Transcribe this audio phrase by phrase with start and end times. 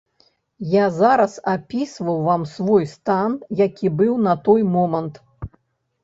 [0.69, 5.21] Я зараз апісваў вам свой стан, які быў на той момант.